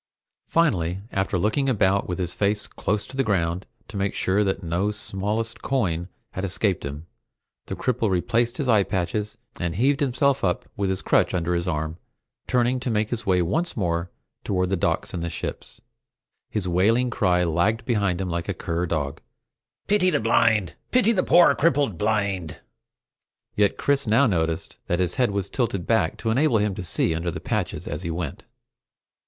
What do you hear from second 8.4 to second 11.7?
his eye patches and heaved himself up with his crutch under his